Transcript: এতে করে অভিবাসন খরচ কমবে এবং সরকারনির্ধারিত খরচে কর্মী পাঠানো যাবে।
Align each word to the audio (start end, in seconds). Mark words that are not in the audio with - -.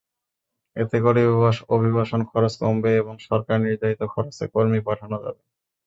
এতে 0.75 0.97
করে 1.05 1.21
অভিবাসন 1.75 2.21
খরচ 2.29 2.53
কমবে 2.61 2.91
এবং 3.01 3.15
সরকারনির্ধারিত 3.27 4.01
খরচে 4.13 4.43
কর্মী 4.53 4.79
পাঠানো 4.87 5.17
যাবে। 5.23 5.41